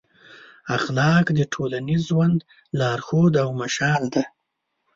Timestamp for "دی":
4.13-4.23